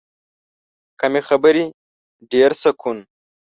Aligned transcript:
کمې 0.99 1.21
خبرې، 1.27 1.65
ډېر 2.31 2.51
سکون. 2.61 2.97